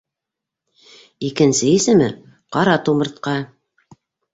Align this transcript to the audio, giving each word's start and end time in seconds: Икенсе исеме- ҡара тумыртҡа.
Икенсе 1.29 1.69
исеме- 1.77 2.11
ҡара 2.57 2.77
тумыртҡа. 2.87 3.41